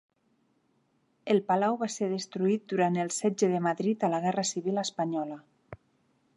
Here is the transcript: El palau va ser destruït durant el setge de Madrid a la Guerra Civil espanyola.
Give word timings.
El 1.33 1.41
palau 1.51 1.77
va 1.81 1.89
ser 1.97 2.09
destruït 2.15 2.65
durant 2.75 2.99
el 3.03 3.13
setge 3.19 3.53
de 3.55 3.63
Madrid 3.69 4.07
a 4.09 4.13
la 4.17 4.25
Guerra 4.27 4.49
Civil 4.55 4.85
espanyola. 4.89 5.39